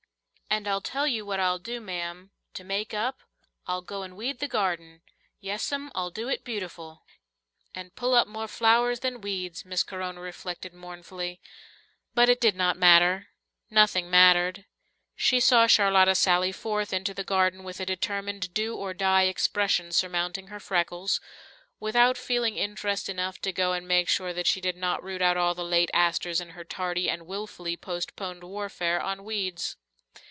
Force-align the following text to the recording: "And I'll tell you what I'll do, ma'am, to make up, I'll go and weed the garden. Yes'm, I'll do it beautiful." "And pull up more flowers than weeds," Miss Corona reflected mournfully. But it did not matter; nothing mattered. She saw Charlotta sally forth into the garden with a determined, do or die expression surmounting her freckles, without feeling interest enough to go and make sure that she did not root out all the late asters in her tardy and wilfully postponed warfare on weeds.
"And 0.53 0.67
I'll 0.67 0.81
tell 0.81 1.07
you 1.07 1.25
what 1.25 1.39
I'll 1.39 1.59
do, 1.59 1.79
ma'am, 1.79 2.31
to 2.55 2.65
make 2.65 2.93
up, 2.93 3.21
I'll 3.67 3.81
go 3.81 4.03
and 4.03 4.17
weed 4.17 4.39
the 4.39 4.49
garden. 4.49 5.01
Yes'm, 5.39 5.89
I'll 5.95 6.09
do 6.11 6.27
it 6.27 6.43
beautiful." 6.43 7.03
"And 7.73 7.95
pull 7.95 8.13
up 8.15 8.27
more 8.27 8.49
flowers 8.49 8.99
than 8.99 9.21
weeds," 9.21 9.63
Miss 9.63 9.81
Corona 9.81 10.19
reflected 10.19 10.73
mournfully. 10.73 11.39
But 12.13 12.27
it 12.27 12.41
did 12.41 12.57
not 12.57 12.75
matter; 12.77 13.27
nothing 13.69 14.09
mattered. 14.09 14.65
She 15.15 15.39
saw 15.39 15.67
Charlotta 15.67 16.15
sally 16.15 16.51
forth 16.51 16.91
into 16.91 17.13
the 17.13 17.23
garden 17.23 17.63
with 17.63 17.79
a 17.79 17.85
determined, 17.85 18.53
do 18.53 18.75
or 18.75 18.93
die 18.93 19.23
expression 19.27 19.93
surmounting 19.93 20.47
her 20.47 20.59
freckles, 20.59 21.21
without 21.79 22.17
feeling 22.17 22.57
interest 22.57 23.07
enough 23.07 23.39
to 23.43 23.53
go 23.53 23.71
and 23.71 23.87
make 23.87 24.09
sure 24.09 24.33
that 24.33 24.47
she 24.47 24.59
did 24.59 24.75
not 24.75 25.01
root 25.01 25.21
out 25.21 25.37
all 25.37 25.55
the 25.55 25.63
late 25.63 25.89
asters 25.93 26.41
in 26.41 26.49
her 26.49 26.65
tardy 26.65 27.09
and 27.09 27.25
wilfully 27.25 27.77
postponed 27.77 28.43
warfare 28.43 28.99
on 29.01 29.23
weeds. 29.23 29.77